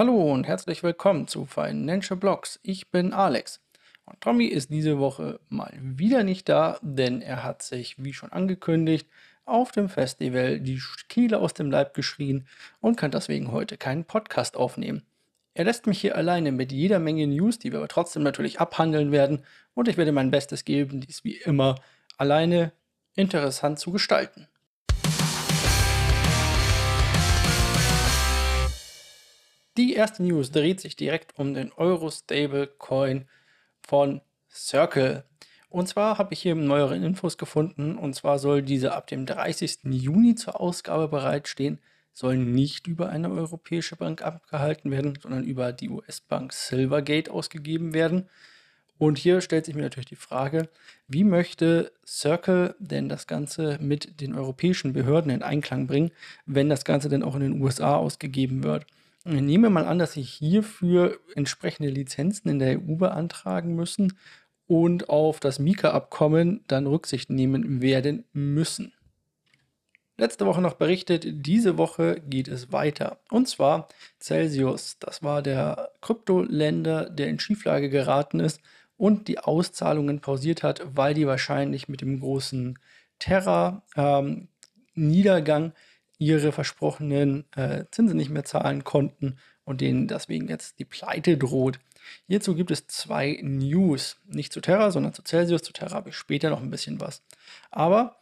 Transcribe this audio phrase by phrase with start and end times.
[0.00, 2.58] Hallo und herzlich willkommen zu Financial Blogs.
[2.62, 3.60] Ich bin Alex.
[4.06, 8.32] Und Tommy ist diese Woche mal wieder nicht da, denn er hat sich, wie schon
[8.32, 9.06] angekündigt,
[9.44, 12.46] auf dem Festival die Kehle aus dem Leib geschrien
[12.80, 15.02] und kann deswegen heute keinen Podcast aufnehmen.
[15.52, 19.12] Er lässt mich hier alleine mit jeder Menge News, die wir aber trotzdem natürlich abhandeln
[19.12, 19.44] werden,
[19.74, 21.74] und ich werde mein Bestes geben, dies wie immer
[22.16, 22.72] alleine
[23.16, 24.48] interessant zu gestalten.
[29.80, 33.24] Die erste News dreht sich direkt um den Euro-Stable-Coin
[33.80, 34.20] von
[34.52, 35.24] Circle.
[35.70, 37.96] Und zwar habe ich hier neuere Infos gefunden.
[37.96, 39.78] Und zwar soll diese ab dem 30.
[39.84, 41.78] Juni zur Ausgabe bereitstehen.
[42.12, 48.28] Soll nicht über eine europäische Bank abgehalten werden, sondern über die US-Bank Silvergate ausgegeben werden.
[48.98, 50.68] Und hier stellt sich mir natürlich die Frage,
[51.08, 56.10] wie möchte Circle denn das Ganze mit den europäischen Behörden in Einklang bringen,
[56.44, 58.84] wenn das Ganze denn auch in den USA ausgegeben wird?
[59.24, 64.16] Ich nehme mal an, dass Sie hierfür entsprechende Lizenzen in der EU beantragen müssen
[64.66, 68.94] und auf das Mika-Abkommen dann Rücksicht nehmen werden müssen.
[70.16, 73.18] Letzte Woche noch berichtet, diese Woche geht es weiter.
[73.30, 73.88] Und zwar
[74.20, 78.60] Celsius, das war der Kryptoländer, der in Schieflage geraten ist
[78.96, 82.78] und die Auszahlungen pausiert hat, weil die wahrscheinlich mit dem großen
[83.18, 85.72] Terra-Niedergang ähm,
[86.20, 91.80] ihre versprochenen äh, Zinsen nicht mehr zahlen konnten und denen deswegen jetzt die Pleite droht.
[92.26, 94.18] Hierzu gibt es zwei News.
[94.26, 95.62] Nicht zu Terra, sondern zu Celsius.
[95.62, 97.22] Zu Terra habe ich später noch ein bisschen was.
[97.70, 98.20] Aber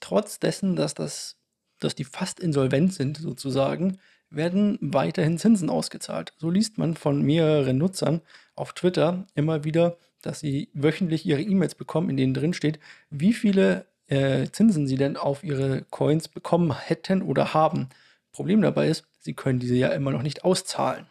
[0.00, 1.38] trotz dessen, dass, das,
[1.80, 3.98] dass die fast insolvent sind sozusagen,
[4.30, 6.32] werden weiterhin Zinsen ausgezahlt.
[6.38, 8.20] So liest man von mehreren Nutzern
[8.54, 12.78] auf Twitter immer wieder, dass sie wöchentlich ihre E-Mails bekommen, in denen drin steht,
[13.10, 17.88] wie viele äh, Zinsen sie denn auf ihre Coins bekommen hätten oder haben.
[18.32, 21.06] Problem dabei ist, sie können diese ja immer noch nicht auszahlen.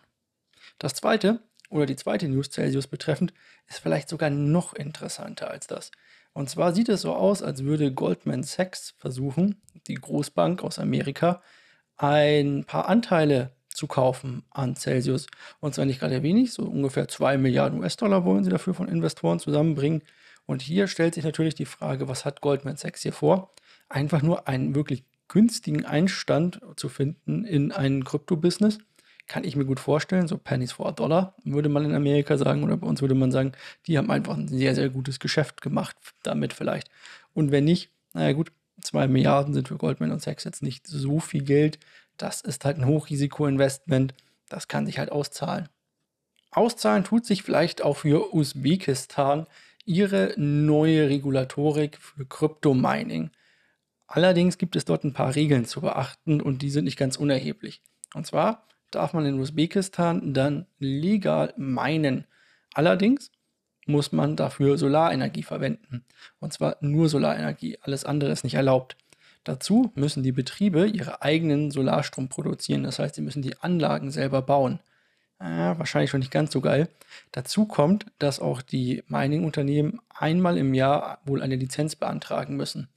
[0.78, 1.40] Das zweite,
[1.70, 3.34] oder die zweite News Celsius betreffend,
[3.68, 5.92] ist vielleicht sogar noch interessanter als das.
[6.34, 11.42] Und zwar sieht es so aus, als würde Goldman Sachs versuchen, die Großbank aus Amerika,
[11.98, 15.28] ein paar Anteile zu kaufen an Celsius.
[15.60, 19.40] Und zwar nicht gerade wenig, so ungefähr 2 Milliarden US-Dollar wollen sie dafür von Investoren
[19.40, 20.02] zusammenbringen.
[20.50, 23.52] Und hier stellt sich natürlich die Frage, was hat Goldman Sachs hier vor?
[23.88, 28.80] Einfach nur einen wirklich günstigen Einstand zu finden in ein Krypto-Business.
[29.28, 32.64] Kann ich mir gut vorstellen, so Pennies for a Dollar, würde man in Amerika sagen,
[32.64, 33.52] oder bei uns würde man sagen,
[33.86, 36.90] die haben einfach ein sehr, sehr gutes Geschäft gemacht, damit vielleicht.
[37.36, 38.52] Und wenn nicht, naja gut,
[38.82, 41.78] zwei Milliarden sind für Goldman und Sachs jetzt nicht so viel Geld.
[42.18, 44.16] Das ist halt ein Hochrisiko-Investment,
[44.50, 45.70] das kann sich halt auszahlen.
[46.50, 49.46] Auszahlen tut sich vielleicht auch für Usbekistan,
[49.90, 53.32] ihre neue Regulatorik für Kryptomining.
[54.06, 57.82] Allerdings gibt es dort ein paar Regeln zu beachten und die sind nicht ganz unerheblich.
[58.14, 62.26] Und zwar darf man in Usbekistan dann legal minen.
[62.76, 63.32] Allerdings
[63.88, 66.06] muss man dafür Solarenergie verwenden.
[66.40, 67.80] Und zwar nur Solarenergie.
[67.82, 68.96] Alles andere ist nicht erlaubt.
[69.44, 72.84] Dazu müssen die Betriebe ihre eigenen Solarstrom produzieren.
[72.84, 74.82] Das heißt, sie müssen die Anlagen selber bauen
[75.40, 76.90] äh, wahrscheinlich schon nicht ganz so geil.
[77.32, 82.90] Dazu kommt, dass auch die Mining-Unternehmen einmal im Jahr wohl eine Lizenz beantragen müssen.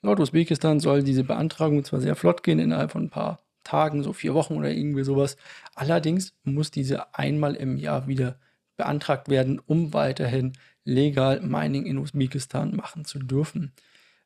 [0.00, 4.12] Laut Usbekistan soll diese Beantragung zwar sehr flott gehen, innerhalb von ein paar Tagen, so
[4.12, 5.36] vier Wochen oder irgendwie sowas.
[5.74, 8.36] Allerdings muss diese einmal im Jahr wieder
[8.76, 10.52] beantragt werden, um weiterhin
[10.84, 13.72] legal Mining in Usbekistan machen zu dürfen.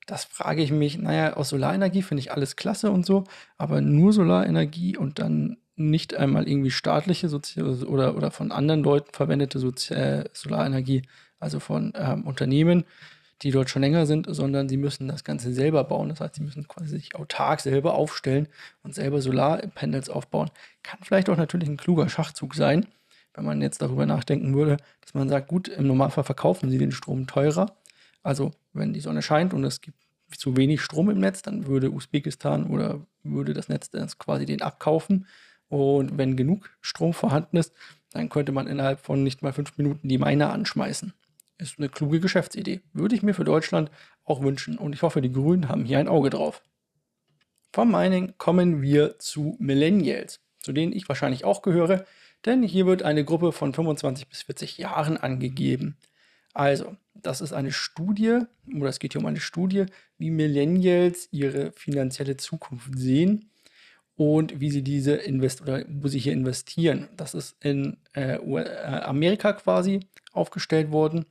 [0.06, 3.24] Das frage ich mich, naja, aus Solarenergie finde ich alles klasse und so,
[3.56, 5.56] aber nur Solarenergie und dann
[5.90, 11.02] nicht einmal irgendwie staatliche Sozi oder, oder von anderen Leuten verwendete Sozi äh, Solarenergie,
[11.38, 12.84] also von ähm, Unternehmen,
[13.42, 16.08] die dort schon länger sind, sondern sie müssen das Ganze selber bauen.
[16.08, 18.48] Das heißt, sie müssen quasi sich autark selber aufstellen
[18.82, 20.50] und selber Solarpanels aufbauen.
[20.82, 22.86] Kann vielleicht auch natürlich ein kluger Schachzug sein,
[23.34, 26.92] wenn man jetzt darüber nachdenken würde, dass man sagt, gut, im Normalfall verkaufen sie den
[26.92, 27.74] Strom teurer.
[28.22, 29.98] Also wenn die Sonne scheint und es gibt
[30.36, 35.26] zu wenig Strom im Netz, dann würde Usbekistan oder würde das Netz quasi den abkaufen
[35.72, 37.72] und wenn genug Strom vorhanden ist,
[38.10, 41.14] dann könnte man innerhalb von nicht mal fünf Minuten die Miner anschmeißen.
[41.56, 42.82] Ist eine kluge Geschäftsidee.
[42.92, 43.90] Würde ich mir für Deutschland
[44.22, 44.76] auch wünschen.
[44.76, 46.62] Und ich hoffe, die Grünen haben hier ein Auge drauf.
[47.72, 52.04] Vom Mining kommen wir zu Millennials, zu denen ich wahrscheinlich auch gehöre,
[52.44, 55.96] denn hier wird eine Gruppe von 25 bis 40 Jahren angegeben.
[56.52, 58.40] Also, das ist eine Studie,
[58.76, 59.86] oder es geht hier um eine Studie,
[60.18, 63.48] wie Millennials ihre finanzielle Zukunft sehen
[64.22, 67.08] und wie sie diese invest oder wo sie hier investieren.
[67.16, 71.26] Das ist in äh, äh, Amerika quasi aufgestellt worden,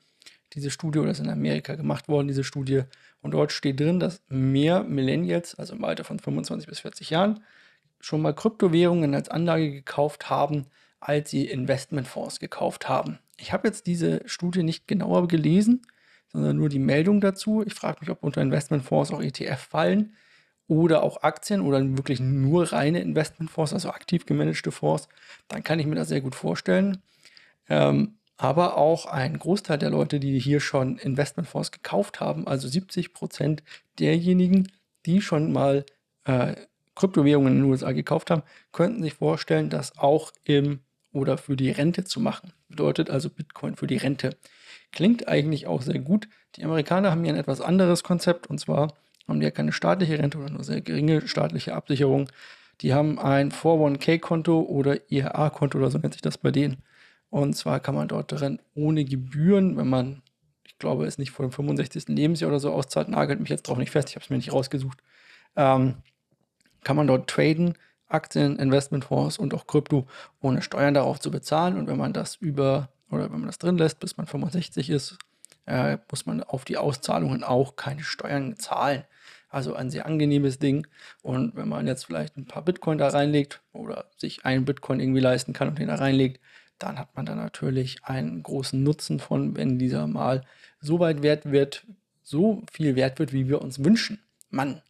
[0.54, 2.82] diese Studie, oder ist in Amerika gemacht worden, diese Studie.
[3.22, 7.42] Und dort steht drin, dass mehr Millennials, also im Alter von 25 bis 40 Jahren,
[8.02, 10.66] schon mal Kryptowährungen als Anlage gekauft haben,
[11.00, 13.20] als sie Investmentfonds gekauft haben.
[13.38, 15.84] Ich habe jetzt diese Studie nicht genauer gelesen,
[16.28, 17.64] sondern nur die Meldung dazu.
[17.66, 20.14] Ich frage mich, ob unter Investmentfonds auch ETF fallen
[20.72, 25.10] oder auch Aktien oder wirklich nur reine Investmentfonds, also aktiv gemanagte Fonds.
[25.50, 27.00] Dann kann ich mir das sehr gut vorstellen.
[27.68, 33.14] Ähm, aber auch ein Großteil der Leute, die hier schon Investmentfonds gekauft haben, also 70
[33.14, 33.64] Prozent
[34.00, 34.72] derjenigen,
[35.06, 35.86] die schon mal
[36.24, 36.56] äh,
[36.96, 40.80] Kryptowährungen in den USA gekauft haben, könnten sich vorstellen, das auch im
[41.12, 42.54] oder für die Rente zu machen.
[42.70, 44.38] Bedeutet also Bitcoin für die Rente.
[44.94, 46.30] Klingt eigentlich auch sehr gut.
[46.56, 48.94] Die Amerikaner haben hier ein etwas anderes Konzept und zwar
[49.28, 52.30] haben die ja keine staatliche Rente oder nur sehr geringe staatliche Absicherung.
[52.82, 56.78] Die haben ein 401k-Konto oder IRA-Konto oder so nennt sich das bei denen.
[57.30, 60.22] Und zwar kann man dort drin ohne Gebühren, wenn man,
[60.66, 62.10] ich glaube, es nicht vor dem 65.
[62.10, 64.52] Lebensjahr oder so auszahlt, nagelt mich jetzt drauf nicht fest, ich habe es mir nicht
[64.52, 64.98] rausgesucht,
[65.56, 65.96] ähm,
[66.84, 67.76] kann man dort traden,
[68.08, 70.08] Aktien, Investmentfonds und auch Krypto,
[70.42, 71.78] ohne Steuern darauf zu bezahlen.
[71.78, 75.18] Und wenn man das über oder wenn man das drin lässt, bis man 65 ist,
[75.66, 79.04] äh, muss man auf die Auszahlungen auch keine Steuern zahlen.
[79.50, 80.88] Also ein sehr angenehmes Ding.
[81.22, 85.20] Und wenn man jetzt vielleicht ein paar Bitcoin da reinlegt oder sich einen Bitcoin irgendwie
[85.20, 86.40] leisten kann und den da reinlegt,
[86.80, 90.46] dann hat man da natürlich einen großen Nutzen von, wenn dieser mal
[90.80, 91.86] so weit wert wird,
[92.24, 94.20] so viel wert wird, wie wir uns wünschen.
[94.50, 94.82] Mann,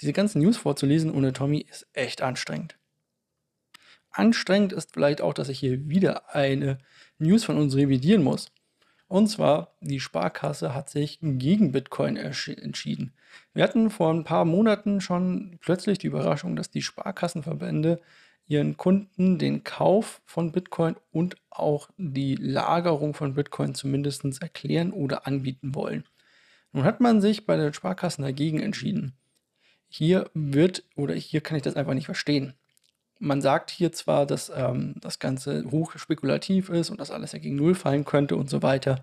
[0.00, 2.76] diese ganzen News vorzulesen ohne Tommy ist echt anstrengend.
[4.10, 6.78] Anstrengend ist vielleicht auch, dass ich hier wieder eine
[7.18, 8.50] News von uns revidieren muss.
[9.08, 13.14] Und zwar, die Sparkasse hat sich gegen Bitcoin entschieden.
[13.54, 18.00] Wir hatten vor ein paar Monaten schon plötzlich die Überraschung, dass die Sparkassenverbände
[18.46, 25.26] ihren Kunden den Kauf von Bitcoin und auch die Lagerung von Bitcoin zumindest erklären oder
[25.26, 26.04] anbieten wollen.
[26.72, 29.14] Nun hat man sich bei den Sparkassen dagegen entschieden.
[29.88, 32.54] Hier wird oder hier kann ich das einfach nicht verstehen.
[33.18, 37.38] Man sagt hier zwar, dass ähm, das Ganze hoch spekulativ ist und dass alles ja
[37.38, 39.02] gegen Null fallen könnte und so weiter,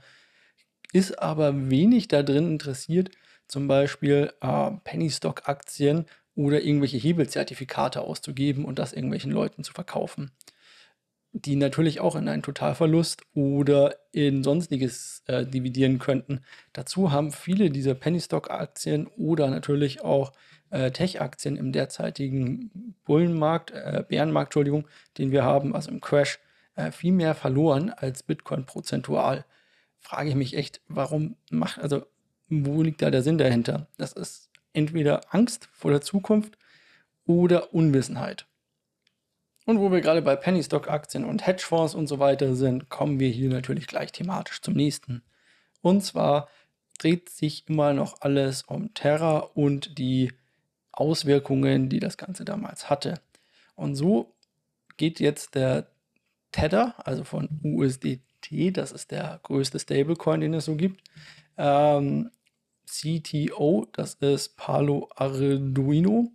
[0.94, 3.12] ist aber wenig da drin interessiert,
[3.48, 9.74] zum Beispiel äh, Penny Stock Aktien oder irgendwelche Hebelzertifikate auszugeben und das irgendwelchen Leuten zu
[9.74, 10.32] verkaufen,
[11.32, 16.42] die natürlich auch in einen Totalverlust oder in sonstiges äh, dividieren könnten.
[16.74, 20.32] Dazu haben viele dieser Penny Stock Aktien oder natürlich auch
[20.76, 24.88] äh, Tech-Aktien im derzeitigen Bullenmarkt, äh, Bärenmarkt, Entschuldigung,
[25.18, 26.40] den wir haben, also im Crash,
[26.76, 29.46] äh, viel mehr verloren als Bitcoin prozentual.
[30.00, 32.06] Frage ich mich echt, warum macht, also
[32.50, 33.88] wo liegt da der Sinn dahinter?
[33.98, 36.58] Das ist entweder Angst vor der Zukunft
[37.26, 38.46] oder Unwissenheit.
[39.66, 43.20] Und wo wir gerade bei Penny Stock Aktien und Hedgefonds und so weiter sind, kommen
[43.20, 45.24] wir hier natürlich gleich thematisch zum nächsten.
[45.82, 46.50] Und zwar
[47.00, 50.34] dreht sich immer noch alles um Terra und die
[51.00, 53.16] Auswirkungen, die das Ganze damals hatte.
[53.76, 54.34] Und so
[54.98, 55.88] geht jetzt der
[56.52, 61.02] Tether, also von USDT, das ist der größte Stablecoin, den es so gibt,
[61.58, 62.32] ähm,
[62.88, 66.32] CTO, das ist Palo Arduino,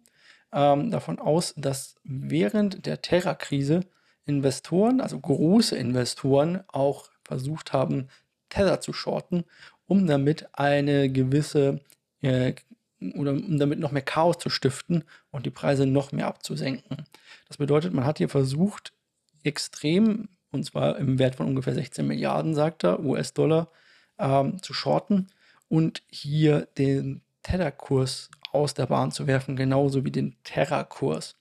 [0.53, 3.81] ähm, davon aus, dass während der Terra-Krise
[4.27, 8.09] Investoren, also große Investoren, auch versucht haben,
[8.49, 9.45] Tether zu shorten,
[9.87, 11.81] um damit eine gewisse
[12.21, 12.55] äh,
[13.14, 17.05] oder um damit noch mehr Chaos zu stiften und die Preise noch mehr abzusenken.
[17.49, 18.93] Das bedeutet, man hat hier versucht,
[19.43, 23.70] extrem, und zwar im Wert von ungefähr 16 Milliarden, sagt er, US-Dollar,
[24.19, 25.29] ähm, zu shorten
[25.69, 31.36] und hier den Tether-Kurs aus der Bahn zu werfen, genauso wie den Terra-Kurs.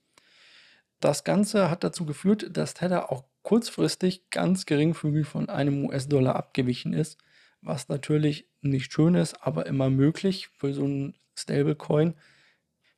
[0.99, 6.93] Das Ganze hat dazu geführt, dass Tether auch kurzfristig ganz geringfügig von einem US-Dollar abgewichen
[6.93, 7.17] ist,
[7.61, 12.15] was natürlich nicht schön ist, aber immer möglich für so einen Stablecoin.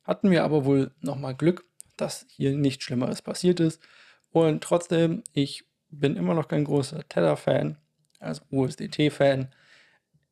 [0.04, 1.64] Hatten wir aber wohl nochmal Glück,
[1.96, 3.80] dass hier nichts Schlimmeres passiert ist.
[4.30, 7.76] Und trotzdem, ich bin immer noch kein großer Tether-Fan,
[8.18, 9.48] also USDT-Fan.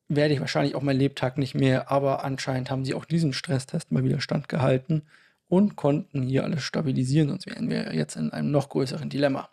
[0.08, 3.92] Werde ich wahrscheinlich auch mein Lebtag nicht mehr, aber anscheinend haben sie auch diesen Stresstest
[3.92, 5.02] mal wieder standgehalten
[5.48, 9.50] und konnten hier alles stabilisieren, sonst wären wir jetzt in einem noch größeren Dilemma.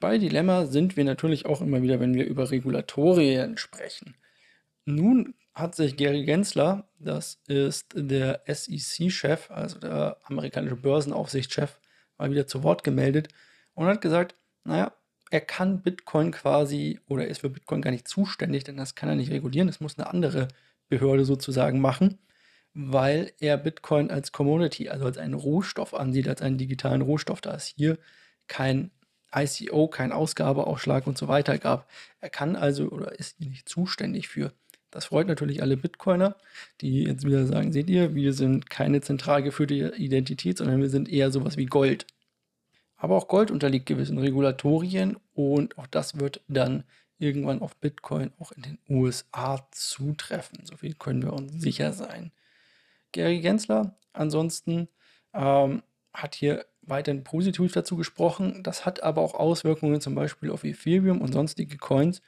[0.00, 4.14] Bei Dilemma sind wir natürlich auch immer wieder, wenn wir über Regulatorien sprechen.
[4.84, 11.78] Nun hat sich Gary Gensler, das ist der SEC-Chef, also der amerikanische Börsenaufsichtschef,
[12.18, 13.28] mal wieder zu Wort gemeldet
[13.74, 14.34] und hat gesagt,
[14.64, 14.92] naja,
[15.30, 19.16] er kann Bitcoin quasi oder ist für Bitcoin gar nicht zuständig, denn das kann er
[19.16, 20.48] nicht regulieren, das muss eine andere
[20.88, 22.18] Behörde sozusagen machen,
[22.72, 27.54] weil er Bitcoin als Commodity, also als einen Rohstoff ansieht, als einen digitalen Rohstoff, da
[27.54, 27.98] es hier
[28.48, 28.90] kein
[29.34, 31.88] ICO, kein Ausgabeaufschlag und so weiter gab.
[32.20, 34.52] Er kann also oder ist hier nicht zuständig für.
[34.94, 36.36] Das freut natürlich alle Bitcoiner,
[36.80, 41.08] die jetzt wieder sagen, seht ihr, wir sind keine zentral geführte Identität, sondern wir sind
[41.08, 42.06] eher sowas wie Gold.
[42.96, 46.84] Aber auch Gold unterliegt gewissen Regulatorien und auch das wird dann
[47.18, 50.64] irgendwann auf Bitcoin auch in den USA zutreffen.
[50.64, 52.30] So viel können wir uns sicher sein.
[53.10, 54.86] Gary Gensler ansonsten
[55.32, 55.82] ähm,
[56.12, 58.62] hat hier weiterhin positiv dazu gesprochen.
[58.62, 62.22] Das hat aber auch Auswirkungen zum Beispiel auf Ethereum und sonstige Coins,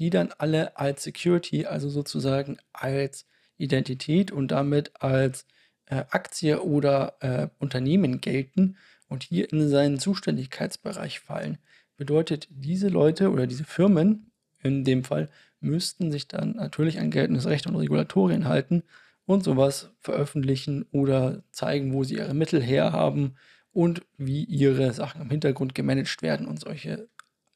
[0.00, 3.26] die dann alle als Security, also sozusagen als
[3.58, 5.46] Identität und damit als
[5.86, 8.76] äh, Aktie oder äh, Unternehmen gelten
[9.08, 11.58] und hier in seinen Zuständigkeitsbereich fallen.
[11.96, 15.28] Bedeutet, diese Leute oder diese Firmen in dem Fall
[15.60, 18.82] müssten sich dann natürlich an geltendes Recht und Regulatorien halten
[19.26, 23.36] und sowas veröffentlichen oder zeigen, wo sie ihre Mittel herhaben
[23.72, 27.08] und wie ihre Sachen im Hintergrund gemanagt werden und solche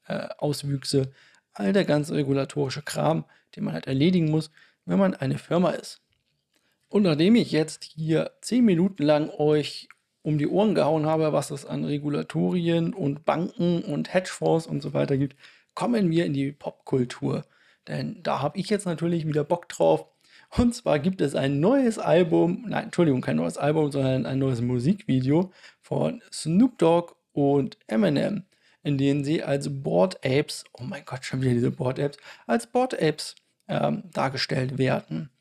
[0.07, 1.11] äh, Auswüchse.
[1.55, 4.51] All der ganze regulatorische Kram, den man halt erledigen muss,
[4.85, 6.01] wenn man eine Firma ist.
[6.89, 9.89] Und nachdem ich jetzt hier zehn Minuten lang euch
[10.21, 14.93] um die Ohren gehauen habe, was es an Regulatorien und Banken und Hedgefonds und so
[14.93, 15.35] weiter gibt,
[15.73, 17.45] kommen wir in die Popkultur.
[17.87, 20.05] Denn da habe ich jetzt natürlich wieder Bock drauf.
[20.57, 24.61] Und zwar gibt es ein neues Album, nein, Entschuldigung, kein neues Album, sondern ein neues
[24.61, 28.43] Musikvideo von Snoop Dogg und Eminem,
[28.85, 32.67] in denen sie als Board Apes, oh mein Gott, schon wieder diese Board Apes, als
[32.67, 33.35] Board Apes
[33.67, 35.31] ähm, dargestellt werden.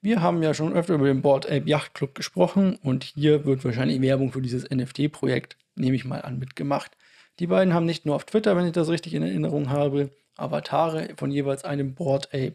[0.00, 3.64] Wir haben ja schon öfter über den Board Ape Yacht Club gesprochen und hier wird
[3.64, 6.92] wahrscheinlich Werbung für dieses NFT-Projekt, nehme ich mal an, mitgemacht.
[7.40, 11.10] Die beiden haben nicht nur auf Twitter, wenn ich das richtig in Erinnerung habe, Avatare
[11.16, 12.54] von jeweils einem Board Ape.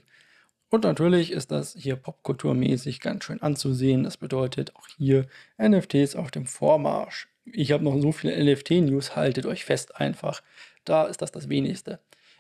[0.70, 4.04] Und natürlich ist das hier popkulturmäßig ganz schön anzusehen.
[4.04, 5.26] Das bedeutet auch hier
[5.58, 7.28] NFTs auf dem Vormarsch.
[7.54, 10.42] Ich habe noch so viele NFT-News, haltet euch fest einfach.
[10.86, 12.00] Da ist das das wenigste.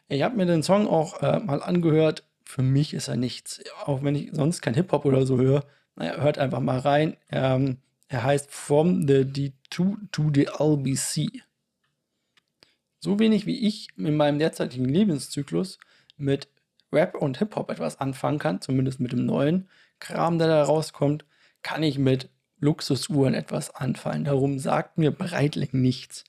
[0.10, 3.62] Ich habe mir den Song auch äh, mal angehört für mich ist er nichts.
[3.86, 5.66] Auch wenn ich sonst kein Hip-Hop oder so höre.
[5.96, 7.18] Naja, hört einfach mal rein.
[7.30, 11.44] Ähm, er heißt From the D2 to the LBC.
[13.00, 15.78] So wenig wie ich in meinem derzeitigen Lebenszyklus
[16.16, 16.48] mit
[16.92, 19.68] Rap und Hip-Hop etwas anfangen kann, zumindest mit dem neuen
[20.00, 21.26] Kram, der da rauskommt,
[21.64, 24.26] kann ich mit Luxusuhren etwas anfangen.
[24.26, 26.24] Darum sagt mir Breitling nichts.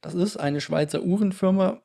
[0.00, 1.82] Das ist eine Schweizer Uhrenfirma,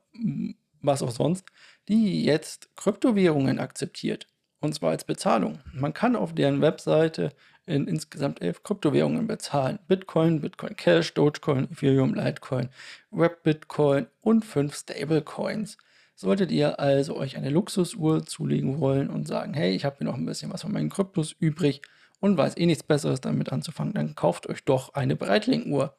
[0.81, 1.45] was auch sonst,
[1.87, 4.27] die jetzt Kryptowährungen akzeptiert.
[4.59, 5.59] Und zwar als Bezahlung.
[5.73, 7.31] Man kann auf deren Webseite
[7.67, 9.77] in insgesamt elf Kryptowährungen bezahlen.
[9.87, 12.69] Bitcoin, Bitcoin Cash, Dogecoin, Ethereum, Litecoin,
[13.11, 15.77] Web Bitcoin und fünf Stablecoins.
[16.15, 20.15] Solltet ihr also euch eine Luxusuhr zulegen wollen und sagen, hey, ich habe hier noch
[20.15, 21.81] ein bisschen was von meinen Kryptos übrig
[22.19, 25.95] und weiß eh nichts Besseres damit anzufangen, dann kauft euch doch eine Breitling-Uhr.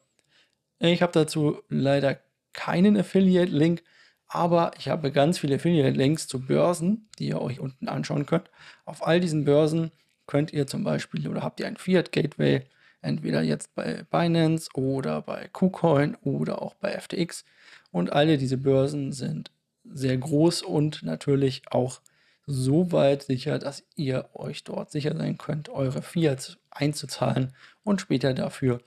[0.81, 2.19] Ich habe dazu leider
[2.53, 3.83] keinen Affiliate-Link,
[4.27, 8.51] aber ich habe ganz viele Affiliate-Links zu Börsen, die ihr euch unten anschauen könnt.
[8.85, 9.91] Auf all diesen Börsen
[10.27, 12.65] könnt ihr zum Beispiel oder habt ihr ein Fiat-Gateway,
[13.01, 17.45] entweder jetzt bei Binance oder bei KuCoin oder auch bei FTX.
[17.91, 19.51] Und alle diese Börsen sind
[19.85, 22.01] sehr groß und natürlich auch
[22.49, 27.53] so weit sicher, dass ihr euch dort sicher sein könnt, eure Fiat einzuzahlen
[27.85, 28.81] und später dafür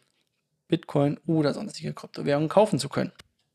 [0.68, 3.12] Bitcoin oder sonstige Kryptowährungen kaufen zu können.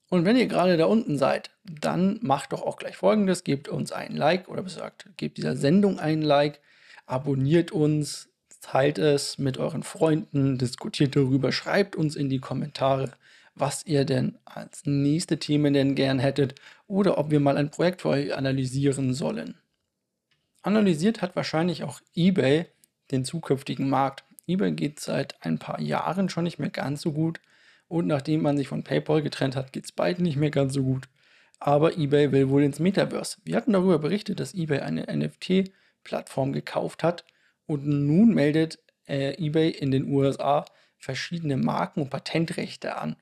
[0.08, 3.90] Und wenn ihr gerade da unten seid, dann macht doch auch gleich folgendes: Gebt uns
[3.90, 6.60] ein Like oder besagt, gebt dieser Sendung ein Like,
[7.06, 8.28] abonniert uns,
[8.60, 13.10] teilt es mit euren Freunden, diskutiert darüber, schreibt uns in die Kommentare,
[13.56, 16.54] was ihr denn als nächste Themen denn gern hättet
[16.86, 19.56] oder ob wir mal ein Projekt für euch analysieren sollen.
[20.66, 22.66] Analysiert hat wahrscheinlich auch eBay
[23.12, 24.24] den zukünftigen Markt.
[24.48, 27.40] eBay geht seit ein paar Jahren schon nicht mehr ganz so gut.
[27.86, 30.82] Und nachdem man sich von PayPal getrennt hat, geht es beiden nicht mehr ganz so
[30.82, 31.08] gut.
[31.60, 33.36] Aber eBay will wohl ins Metaverse.
[33.44, 37.24] Wir hatten darüber berichtet, dass eBay eine NFT-Plattform gekauft hat
[37.66, 40.64] und nun meldet äh, eBay in den USA
[40.98, 43.14] verschiedene Marken- und Patentrechte an.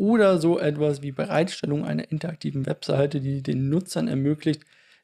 [0.00, 4.62] oder so etwas wie Bereitstellung einer interaktiven Webseite, die den Nutzern ermöglicht,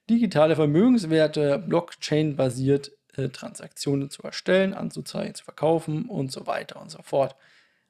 [0.09, 7.03] digitale Vermögenswerte, Blockchain-basiert äh, Transaktionen zu erstellen, anzuzeigen, zu verkaufen und so weiter und so
[7.03, 7.37] fort.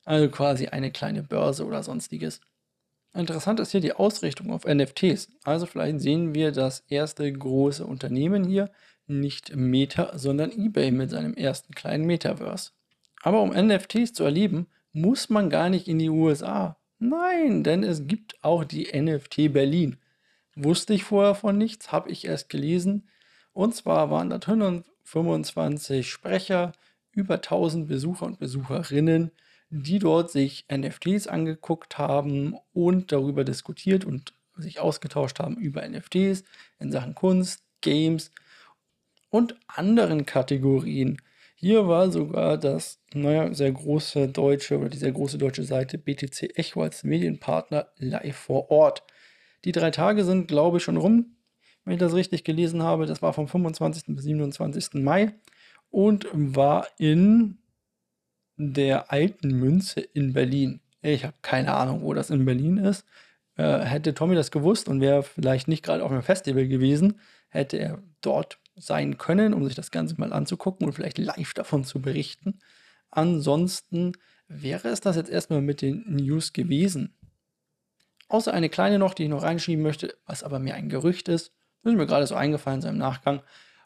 [0.05, 2.41] Also quasi eine kleine Börse oder sonstiges.
[3.15, 5.31] Interessant ist hier die Ausrichtung auf NFTs.
[5.45, 8.69] Also vielleicht sehen wir das erste große Unternehmen hier,
[9.07, 12.73] nicht Meta, sondern eBay mit seinem ersten kleinen Metaverse.
[13.23, 16.77] Aber um NFTs zu erleben, muss man gar nicht in die USA.
[16.99, 19.99] Nein, denn es gibt auch die NFT Berlin.
[20.55, 23.09] Wusste ich vorher von nichts, habe ich erst gelesen.
[23.53, 26.73] Und zwar waren da 125 Sprecher,
[27.13, 29.31] über 1000 Besucher und Besucherinnen,
[29.71, 36.45] die dort sich NFTs angeguckt haben und darüber diskutiert und sich ausgetauscht haben über NFTs
[36.79, 38.31] in Sachen Kunst, Games
[39.31, 41.21] und anderen Kategorien.
[41.59, 46.55] Hier war sogar das, naja, sehr große deutsche oder die sehr große deutsche Seite BTC
[46.55, 49.03] Echo als Medienpartner live vor Ort.
[49.65, 51.37] Die drei Tage sind, glaube ich, schon rum,
[51.85, 53.07] wenn ich das richtig gelesen habe.
[53.07, 54.15] Das war vom 25.
[54.15, 55.03] bis 27.
[55.03, 55.33] Mai
[55.89, 57.57] und war in
[58.59, 60.81] der alten Münze in Berlin.
[61.01, 63.07] Ich habe keine Ahnung, wo das in Berlin ist.
[63.57, 67.79] Äh, hätte Tommy das gewusst und wäre vielleicht nicht gerade auf einem Festival gewesen, hätte
[67.79, 72.01] er dort sein können, um sich das Ganze mal anzugucken und vielleicht live davon zu
[72.01, 72.61] berichten.
[73.11, 74.13] Ansonsten
[74.49, 77.15] wäre es das jetzt erstmal mit den News gewesen.
[78.29, 81.53] Außer eine kleine noch, die ich noch reinschieben möchte, was aber mir ein Gerücht ist.
[81.83, 83.43] Das ist mir gerade so eingefallen, so im Nachgang.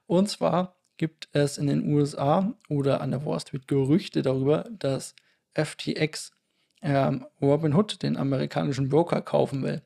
[0.07, 5.15] Und zwar gibt es in den USA oder an der Wall Street Gerüchte darüber, dass
[5.55, 6.33] FTX
[6.83, 9.83] ähm, Robinhood, den amerikanischen Broker, kaufen will.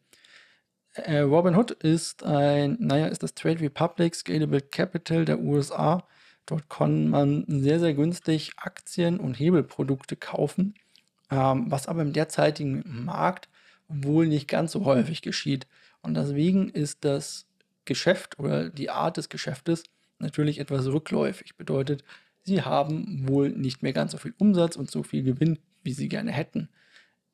[0.95, 6.07] Äh, Robinhood ist ein, naja, ist das Trade Republic Scalable Capital der USA.
[6.47, 10.75] Dort kann man sehr, sehr günstig Aktien und Hebelprodukte kaufen,
[11.31, 13.49] ähm, was aber im derzeitigen Markt
[13.89, 15.67] wohl nicht ganz so häufig geschieht.
[16.03, 17.47] Und deswegen ist das
[17.87, 19.85] Geschäft oder die Art des Geschäftes
[20.19, 21.57] natürlich etwas rückläufig.
[21.57, 22.05] Bedeutet,
[22.43, 26.09] sie haben wohl nicht mehr ganz so viel Umsatz und so viel Gewinn, wie sie
[26.09, 26.69] gerne hätten.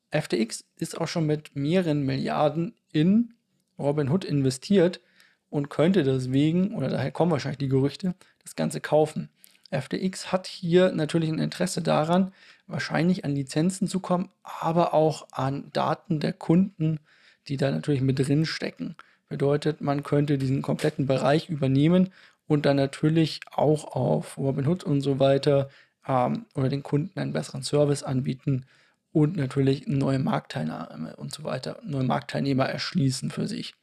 [0.09, 3.33] FTX ist auch schon mit mehreren Milliarden in
[3.81, 5.01] Robinhood investiert
[5.49, 9.29] und könnte deswegen, oder daher kommen wahrscheinlich die Gerüchte, das Ganze kaufen.
[9.71, 12.33] FTX hat hier natürlich ein Interesse daran,
[12.67, 16.99] wahrscheinlich an Lizenzen zu kommen, aber auch an Daten der Kunden,
[17.47, 18.95] die da natürlich mit drin stecken.
[19.29, 22.09] Bedeutet, man könnte diesen kompletten Bereich übernehmen
[22.47, 25.69] und dann natürlich auch auf Robinhood und so weiter
[26.05, 28.65] ähm, oder den Kunden einen besseren Service anbieten
[29.11, 33.75] und natürlich neue Marktteilnehmer und so weiter, neue Marktteilnehmer erschließen für sich.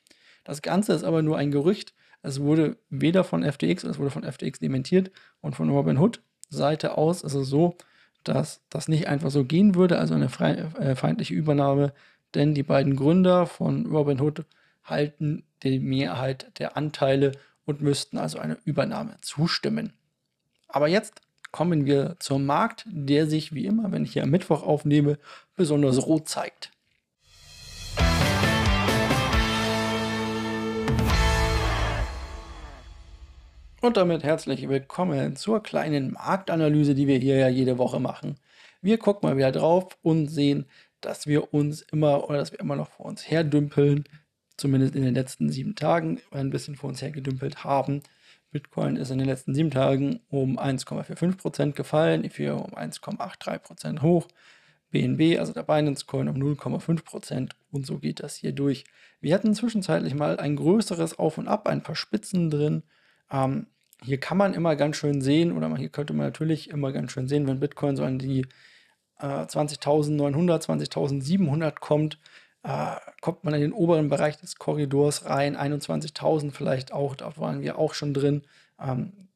[0.45, 1.95] Das Ganze ist aber nur ein Gerücht.
[2.23, 7.23] Es wurde weder von FTX, es wurde von FTX dementiert und von Robinhood Seite aus
[7.23, 7.77] ist es so,
[8.25, 11.93] dass das nicht einfach so gehen würde, also eine äh, feindliche Übernahme,
[12.35, 14.45] denn die beiden Gründer von Robinhood
[14.85, 17.33] halten die Mehrheit der Anteile
[17.65, 19.93] und müssten also einer Übernahme zustimmen.
[20.69, 24.63] Aber jetzt kommen wir zum Markt, der sich wie immer, wenn ich hier am Mittwoch
[24.63, 25.19] aufnehme,
[25.57, 26.71] besonders rot zeigt.
[33.81, 38.37] Und damit herzlich willkommen zur kleinen Marktanalyse, die wir hier ja jede Woche machen.
[38.83, 40.67] Wir gucken mal wieder drauf und sehen,
[41.01, 44.05] dass wir uns immer oder dass wir immer noch vor uns herdümpeln,
[44.57, 48.03] zumindest in den letzten sieben Tagen ein bisschen vor uns hergedümpelt haben.
[48.51, 54.27] Bitcoin ist in den letzten sieben Tagen um 1,45% gefallen, Ethereum um 1,83% hoch,
[54.91, 58.85] BNB, also der Binance Coin, um 0,5% und so geht das hier durch.
[59.21, 62.85] Wir hatten zwischenzeitlich mal ein größeres Auf und Ab, ein paar Spitzen drin.
[63.31, 63.67] Ähm,
[64.03, 67.29] hier kann man immer ganz schön sehen, oder hier könnte man natürlich immer ganz schön
[67.29, 68.47] sehen, wenn Bitcoin so an die
[69.19, 72.19] äh, 20.900, 20.700 kommt,
[72.69, 77.63] äh, kommt man in den oberen Bereich des Korridors rein, 21.000 vielleicht auch, da waren
[77.63, 78.43] wir auch schon drin.
[78.79, 79.31] Ähm,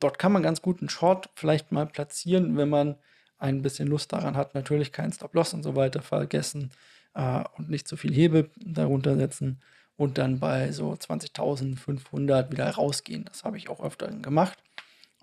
[0.00, 2.96] dort kann man ganz gut einen Short vielleicht mal platzieren, wenn man
[3.38, 4.54] ein bisschen Lust daran hat.
[4.54, 6.70] Natürlich kein Stop-Loss und so weiter vergessen
[7.14, 9.62] äh, und nicht zu viel Hebel darunter setzen
[9.96, 13.24] und dann bei so 20.500 wieder rausgehen.
[13.24, 14.58] Das habe ich auch öfter gemacht.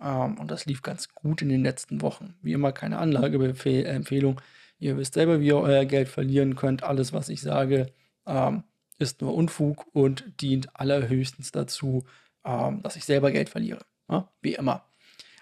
[0.01, 2.33] Ähm, und das lief ganz gut in den letzten Wochen.
[2.41, 4.41] Wie immer keine Anlageempfehlung.
[4.79, 6.83] Ihr wisst selber, wie ihr euer Geld verlieren könnt.
[6.83, 7.87] Alles, was ich sage,
[8.25, 8.63] ähm,
[8.99, 12.05] ist nur Unfug und dient allerhöchstens dazu,
[12.43, 13.85] ähm, dass ich selber Geld verliere.
[14.09, 14.29] Ja?
[14.41, 14.85] Wie immer.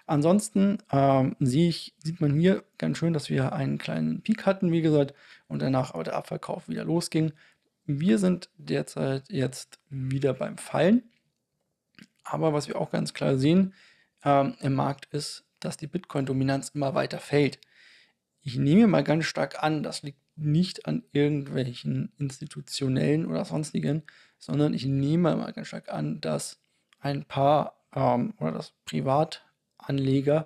[0.06, 4.82] Ansonsten ähm, ich, sieht man hier ganz schön, dass wir einen kleinen Peak hatten, wie
[4.82, 5.14] gesagt,
[5.48, 7.32] und danach aber der Abverkauf wieder losging.
[7.86, 11.02] Wir sind derzeit jetzt wieder beim Fallen.
[12.22, 13.74] Aber was wir auch ganz klar sehen
[14.24, 17.58] ähm, im Markt ist, dass die Bitcoin-Dominanz immer weiter fällt.
[18.46, 24.02] Ich nehme mal ganz stark an, das liegt nicht an irgendwelchen institutionellen oder sonstigen,
[24.38, 26.58] sondern ich nehme mal ganz stark an, dass
[27.00, 30.44] ein paar ähm, oder dass Privatanleger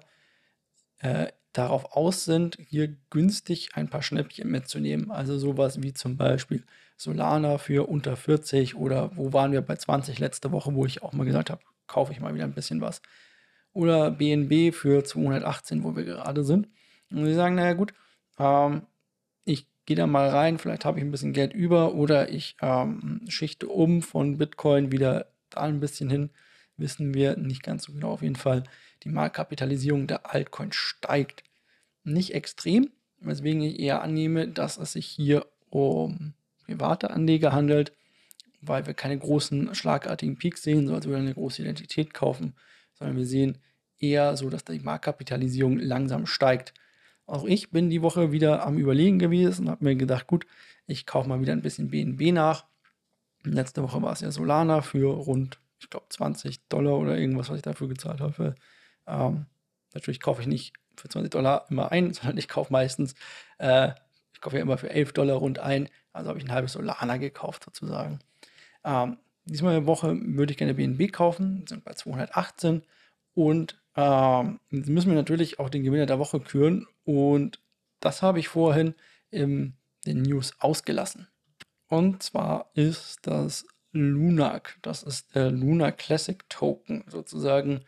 [1.00, 5.10] äh, darauf aus sind, hier günstig ein paar Schnäppchen mitzunehmen.
[5.10, 6.62] Also sowas wie zum Beispiel
[6.96, 11.12] Solana für unter 40 oder wo waren wir bei 20 letzte Woche, wo ich auch
[11.12, 13.02] mal gesagt habe, kaufe ich mal wieder ein bisschen was.
[13.72, 16.68] Oder BNB für 218, wo wir gerade sind.
[17.10, 17.94] Und sie sagen, naja gut,
[18.38, 18.82] ähm,
[19.44, 23.22] ich gehe da mal rein, vielleicht habe ich ein bisschen Geld über oder ich ähm,
[23.28, 26.30] schichte um von Bitcoin wieder da ein bisschen hin.
[26.76, 28.10] Wissen wir nicht ganz so genau.
[28.10, 28.64] Auf jeden Fall,
[29.02, 31.42] die Marktkapitalisierung der Altcoin steigt.
[32.04, 32.90] Nicht extrem,
[33.20, 37.92] weswegen ich eher annehme, dass es sich hier um private Anleger handelt,
[38.60, 42.54] weil wir keine großen, schlagartigen Peaks sehen, so als wir eine große Identität kaufen,
[42.94, 43.58] sondern wir sehen
[43.98, 46.74] eher so, dass die Marktkapitalisierung langsam steigt.
[47.28, 50.46] Auch ich bin die Woche wieder am Überlegen gewesen und habe mir gedacht, gut,
[50.86, 52.64] ich kaufe mal wieder ein bisschen BNB nach.
[53.44, 57.56] Letzte Woche war es ja Solana für rund, ich glaube, 20 Dollar oder irgendwas, was
[57.56, 58.54] ich dafür gezahlt habe.
[59.06, 59.44] Ähm,
[59.92, 63.14] natürlich kaufe ich nicht für 20 Dollar immer ein, sondern ich kaufe meistens,
[63.58, 63.90] äh,
[64.32, 65.90] ich kaufe ja immer für 11 Dollar rund ein.
[66.14, 68.20] Also habe ich ein halbes Solana gekauft sozusagen.
[68.84, 72.84] Ähm, diesmal Woche würde ich gerne BNB kaufen, sind bei 218
[73.34, 77.60] und ähm, jetzt müssen wir natürlich auch den Gewinner der Woche küren und
[78.00, 78.94] das habe ich vorhin
[79.30, 81.28] in den News ausgelassen.
[81.88, 84.78] Und zwar ist das Lunac.
[84.82, 87.80] Das ist der Luna Classic Token, sozusagen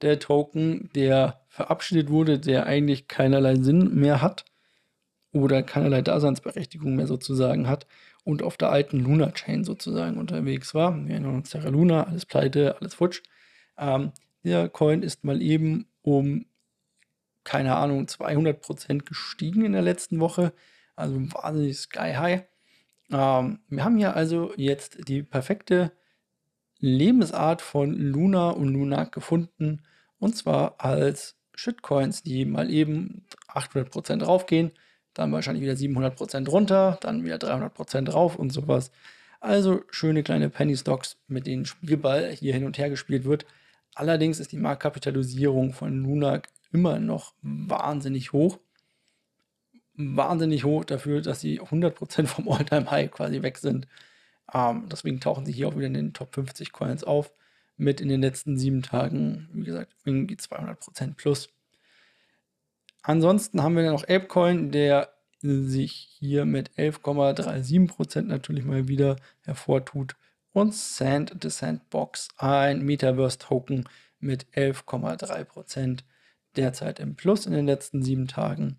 [0.00, 4.44] der Token, der verabschiedet wurde, der eigentlich keinerlei Sinn mehr hat
[5.32, 7.86] oder keinerlei Daseinsberechtigung mehr sozusagen hat
[8.24, 10.96] und auf der alten Luna Chain sozusagen unterwegs war.
[11.04, 13.22] Wir erinnern uns Terra Luna, alles pleite, alles futsch.
[13.76, 14.12] Ähm,
[14.48, 16.46] der Coin ist mal eben um,
[17.44, 20.52] keine Ahnung, 200% gestiegen in der letzten Woche.
[20.96, 22.42] Also wahnsinnig sky high.
[23.10, 25.92] Ähm, wir haben hier also jetzt die perfekte
[26.80, 29.82] Lebensart von Luna und Luna gefunden.
[30.18, 34.72] Und zwar als Shitcoins, die mal eben 800% raufgehen,
[35.14, 38.92] dann wahrscheinlich wieder 700% runter, dann wieder 300% rauf und sowas.
[39.40, 43.46] Also schöne kleine Penny Stocks, mit denen Spielball hier hin und her gespielt wird.
[43.98, 46.40] Allerdings ist die Marktkapitalisierung von Luna
[46.72, 48.60] immer noch wahnsinnig hoch.
[49.94, 53.88] Wahnsinnig hoch dafür, dass sie 100% vom Alltime high quasi weg sind.
[54.54, 57.32] Ähm, deswegen tauchen sie hier auch wieder in den Top 50 Coins auf.
[57.76, 61.48] Mit in den letzten sieben Tagen, wie gesagt, irgendwie 200% plus.
[63.02, 70.14] Ansonsten haben wir dann noch ApeCoin, der sich hier mit 11,37% natürlich mal wieder hervortut
[70.52, 73.88] und Sand the Sandbox, ein Metaverse-Token
[74.20, 76.00] mit 11,3%
[76.56, 78.78] derzeit im Plus in den letzten sieben Tagen.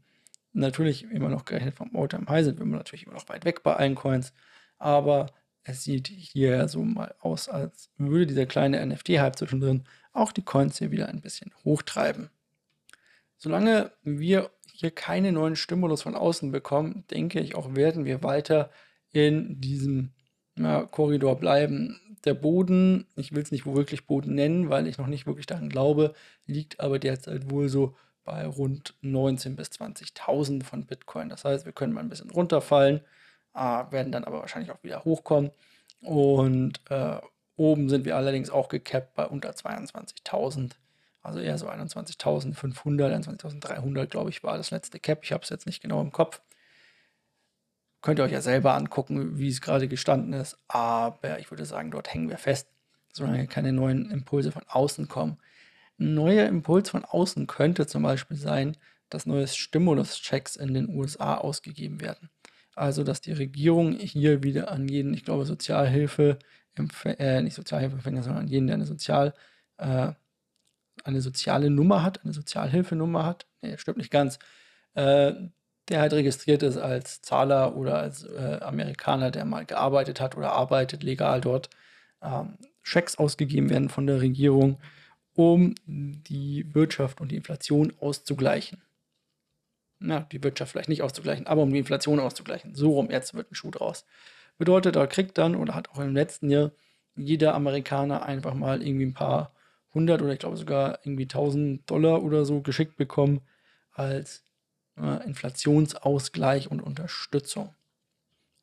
[0.51, 3.75] Natürlich immer noch gerechnet vom All-Time High sind wir natürlich immer noch weit weg bei
[3.75, 4.33] allen Coins,
[4.77, 5.27] aber
[5.63, 10.79] es sieht hier so mal aus, als würde dieser kleine NFT-Hype zwischendrin auch die Coins
[10.79, 12.29] hier wieder ein bisschen hochtreiben.
[13.37, 18.71] Solange wir hier keine neuen Stimulus von außen bekommen, denke ich auch, werden wir weiter
[19.11, 20.11] in diesem
[20.63, 21.99] ja, Korridor bleiben.
[22.25, 25.69] Der Boden, ich will es nicht wirklich Boden nennen, weil ich noch nicht wirklich daran
[25.69, 26.13] glaube,
[26.45, 27.95] liegt aber derzeit wohl so
[28.25, 31.29] bei rund 19.000 bis 20.000 von Bitcoin.
[31.29, 33.01] Das heißt, wir können mal ein bisschen runterfallen,
[33.55, 35.51] äh, werden dann aber wahrscheinlich auch wieder hochkommen.
[36.01, 37.17] Und äh,
[37.55, 40.71] oben sind wir allerdings auch gecapped bei unter 22.000.
[41.21, 45.23] Also eher so 21.500, 21.300, glaube ich, war das letzte Cap.
[45.23, 46.41] Ich habe es jetzt nicht genau im Kopf.
[48.01, 50.57] Könnt ihr euch ja selber angucken, wie es gerade gestanden ist.
[50.67, 52.69] Aber ich würde sagen, dort hängen wir fest,
[53.11, 55.37] solange keine neuen Impulse von außen kommen.
[55.99, 58.77] Ein neuer Impuls von außen könnte zum Beispiel sein,
[59.09, 62.29] dass neue Stimulus-Checks in den USA ausgegeben werden.
[62.75, 66.39] Also, dass die Regierung hier wieder an jeden, ich glaube, Sozialhilfe,
[67.03, 69.33] äh, nicht Sozialhilfeempfänger, sondern an jeden, der eine Sozial,
[69.77, 70.13] äh,
[71.03, 74.39] eine soziale Nummer hat, eine Sozialhilfenummer hat, nee, stimmt nicht ganz,
[74.93, 75.33] äh,
[75.89, 80.51] der halt registriert ist als Zahler oder als äh, Amerikaner, der mal gearbeitet hat oder
[80.51, 81.69] arbeitet legal dort,
[82.21, 84.79] ähm, Schecks ausgegeben werden von der Regierung,
[85.35, 88.81] um die Wirtschaft und die Inflation auszugleichen.
[89.99, 92.73] Na, die Wirtschaft vielleicht nicht auszugleichen, aber um die Inflation auszugleichen.
[92.73, 94.05] So rum, jetzt wird ein Schuh draus.
[94.57, 96.71] Bedeutet, da kriegt dann oder hat auch im letzten Jahr
[97.15, 99.53] jeder Amerikaner einfach mal irgendwie ein paar
[99.93, 103.41] hundert oder ich glaube sogar irgendwie 1000 Dollar oder so geschickt bekommen
[103.91, 104.43] als
[105.01, 107.73] äh, Inflationsausgleich und Unterstützung.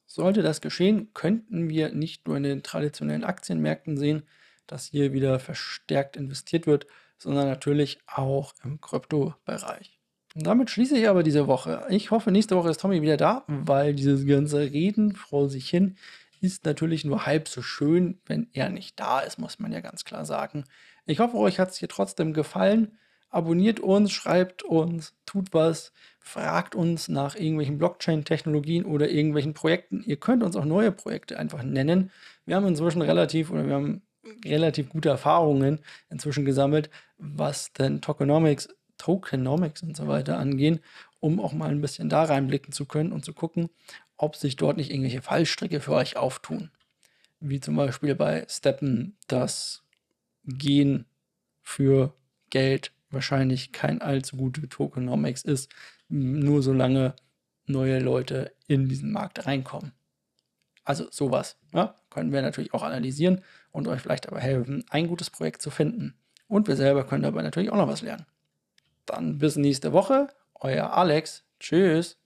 [0.06, 4.22] Sollte das geschehen, könnten wir nicht nur in den traditionellen Aktienmärkten sehen,
[4.66, 6.86] dass hier wieder verstärkt investiert wird,
[7.18, 9.98] sondern natürlich auch im Kryptobereich.
[10.34, 11.86] Damit schließe ich aber diese Woche.
[11.88, 15.96] Ich hoffe, nächste Woche ist Tommy wieder da, weil dieses ganze Reden vor sich hin
[16.42, 20.04] ist natürlich nur halb so schön, wenn er nicht da ist, muss man ja ganz
[20.04, 20.64] klar sagen.
[21.06, 22.98] Ich hoffe, euch hat es hier trotzdem gefallen.
[23.30, 25.92] Abonniert uns, schreibt uns, tut was,
[26.26, 30.02] fragt uns nach irgendwelchen Blockchain-Technologien oder irgendwelchen Projekten.
[30.04, 32.10] Ihr könnt uns auch neue Projekte einfach nennen.
[32.46, 34.02] Wir haben inzwischen relativ oder wir haben
[34.44, 35.78] relativ gute Erfahrungen
[36.10, 40.80] inzwischen gesammelt, was denn Tokenomics, Tokenomics und so weiter angehen,
[41.20, 43.70] um auch mal ein bisschen da reinblicken zu können und zu gucken,
[44.16, 46.72] ob sich dort nicht irgendwelche Fallstricke für euch auftun.
[47.38, 49.84] Wie zum Beispiel bei Steppen das
[50.44, 51.04] Gehen
[51.62, 52.14] für
[52.50, 55.70] Geld wahrscheinlich kein allzu gute Tokenomics ist,
[56.08, 57.14] nur solange
[57.66, 59.92] neue Leute in diesen Markt reinkommen.
[60.84, 63.42] Also sowas ja, können wir natürlich auch analysieren
[63.72, 66.14] und euch vielleicht aber helfen, ein gutes Projekt zu finden.
[66.48, 68.26] Und wir selber können dabei natürlich auch noch was lernen.
[69.04, 70.28] Dann bis nächste Woche.
[70.54, 71.44] Euer Alex.
[71.58, 72.18] Tschüss.